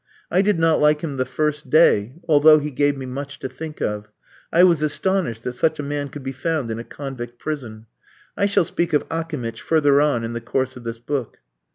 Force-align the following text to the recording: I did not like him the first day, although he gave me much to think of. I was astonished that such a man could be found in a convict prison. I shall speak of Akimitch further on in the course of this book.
I 0.31 0.41
did 0.41 0.57
not 0.57 0.79
like 0.81 1.01
him 1.01 1.17
the 1.17 1.25
first 1.27 1.69
day, 1.69 2.15
although 2.27 2.57
he 2.57 2.71
gave 2.71 2.97
me 2.97 3.05
much 3.05 3.37
to 3.37 3.47
think 3.47 3.81
of. 3.83 4.09
I 4.51 4.63
was 4.63 4.81
astonished 4.81 5.43
that 5.43 5.53
such 5.53 5.77
a 5.77 5.83
man 5.83 6.07
could 6.07 6.23
be 6.23 6.31
found 6.31 6.71
in 6.71 6.79
a 6.79 6.83
convict 6.83 7.37
prison. 7.37 7.85
I 8.35 8.47
shall 8.47 8.63
speak 8.63 8.93
of 8.93 9.05
Akimitch 9.11 9.61
further 9.61 10.01
on 10.01 10.23
in 10.23 10.33
the 10.33 10.41
course 10.41 10.75
of 10.75 10.83
this 10.85 10.97
book. 10.97 11.37